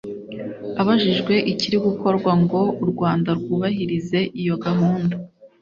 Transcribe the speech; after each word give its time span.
Abajijwe 0.81 1.33
ikiri 1.51 1.77
gukorwa 1.87 2.31
ngo 2.41 2.61
u 2.83 2.85
Rwanda 2.91 3.29
rwubahirize 3.39 4.19
iyo 4.41 4.55
gahunda 4.63 5.15